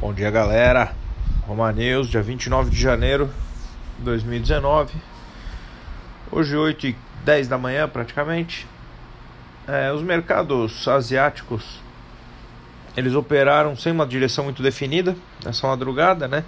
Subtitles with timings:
[0.00, 0.94] Bom dia, galera.
[1.44, 3.28] Roma News, dia 29 de janeiro
[3.98, 4.94] de 2019.
[6.30, 8.64] Hoje, 8 e 10 da manhã, praticamente.
[9.66, 11.80] É, os mercados asiáticos
[12.96, 16.44] eles operaram sem uma direção muito definida nessa madrugada, né?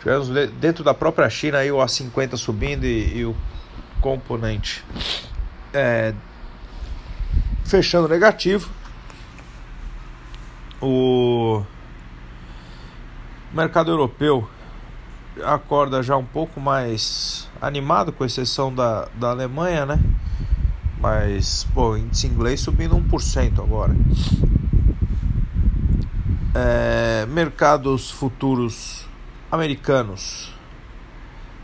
[0.00, 0.28] Tivemos
[0.60, 3.36] dentro da própria China aí o A50 subindo e, e o
[4.00, 4.84] componente
[5.72, 6.12] é,
[7.64, 8.68] fechando negativo.
[10.82, 11.62] O
[13.52, 14.48] o mercado europeu
[15.44, 20.00] acorda já um pouco mais animado, com exceção da, da Alemanha, né?
[21.00, 23.94] Mas, pô, índice inglês subindo 1% agora.
[26.54, 29.06] É, mercados futuros
[29.50, 30.52] americanos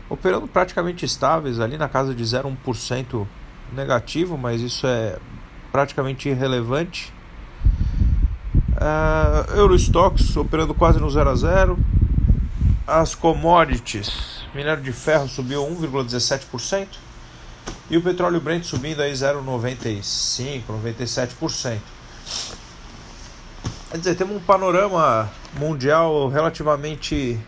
[0.09, 3.27] operando praticamente estáveis ali na casa de 0,1%
[3.73, 5.17] negativo, mas isso é
[5.71, 7.13] praticamente irrelevante.
[8.75, 11.79] Uh, Eurostox operando quase no 0 a 0.
[12.85, 16.87] As commodities, minério de ferro subiu 1,17%
[17.89, 21.79] e o petróleo Brent subindo aí 0,95, 97%.
[23.89, 27.39] Quer dizer, temos um panorama mundial relativamente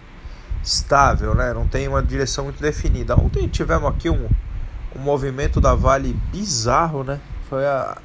[0.64, 1.54] estável, né?
[1.54, 3.16] Não tem uma direção muito definida.
[3.16, 4.30] Ontem tivemos aqui um,
[4.96, 7.20] um movimento da Vale bizarro, né?
[7.50, 7.98] Foi a,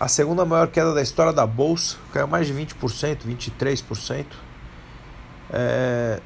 [0.00, 4.26] a segunda maior queda da história da bolsa, caiu mais de 20%, 23%.
[5.50, 6.20] É...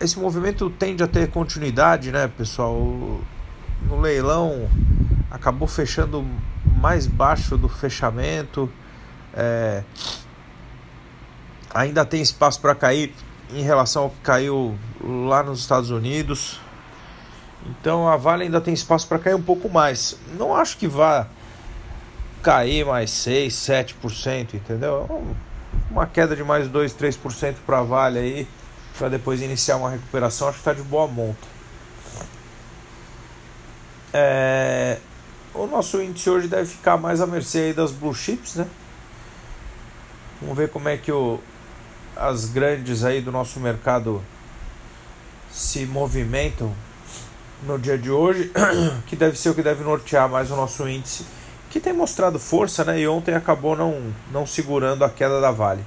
[0.00, 2.74] Esse movimento tende a ter continuidade, né, pessoal?
[3.82, 4.68] No leilão
[5.30, 6.26] acabou fechando
[6.76, 8.68] mais baixo do fechamento.
[9.32, 9.84] É...
[11.72, 13.14] Ainda tem espaço para cair
[13.54, 16.60] em relação ao que caiu lá nos Estados Unidos.
[17.68, 20.16] Então a Vale ainda tem espaço para cair um pouco mais.
[20.38, 21.26] Não acho que vá
[22.42, 25.24] cair mais 6, 7%, entendeu?
[25.90, 28.48] Uma queda de mais 2, 3% para a Vale aí,
[28.96, 31.56] para depois iniciar uma recuperação, acho que está de boa monta.
[34.12, 34.98] É...
[35.52, 38.66] O nosso índice hoje deve ficar mais à mercê das blue chips, né?
[40.40, 41.40] Vamos ver como é que o...
[42.14, 44.22] as grandes aí do nosso mercado
[45.50, 46.72] se movimentam
[47.62, 48.52] no dia de hoje,
[49.06, 51.24] que deve ser o que deve nortear mais o nosso índice,
[51.70, 53.00] que tem mostrado força, né?
[53.00, 55.84] E ontem acabou não, não segurando a queda da Vale.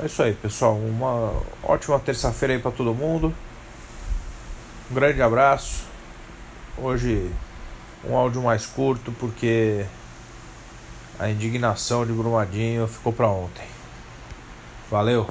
[0.00, 0.76] É isso aí, pessoal.
[0.76, 3.32] Uma ótima terça-feira aí para todo mundo.
[4.90, 5.84] Um grande abraço.
[6.76, 7.30] Hoje
[8.04, 9.86] um áudio mais curto porque
[11.18, 13.66] a indignação de Brumadinho ficou para ontem.
[14.90, 15.28] Valeu.